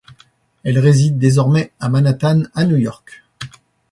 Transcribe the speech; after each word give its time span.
Elle 0.63 0.79
réside 0.79 1.19
désormais 1.19 1.73
à 1.79 1.87
Manhattan 1.87 2.41
à 2.55 2.65
New 2.65 2.77
York. 2.77 3.21